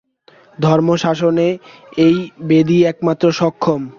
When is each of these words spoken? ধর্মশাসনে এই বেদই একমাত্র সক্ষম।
ধর্মশাসনে 0.57 1.47
এই 1.97 2.15
বেদই 2.47 2.79
একমাত্র 2.83 3.25
সক্ষম। 3.31 3.81